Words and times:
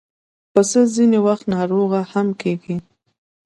پسه 0.53 0.81
ځینې 0.95 1.19
وخت 1.27 1.43
ناروغه 1.55 2.01
هم 2.11 2.27
کېږي. 2.41 2.75